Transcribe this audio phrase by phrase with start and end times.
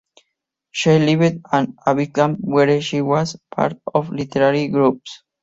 [0.71, 5.21] She lived in Abidjan where she was part of literary groups.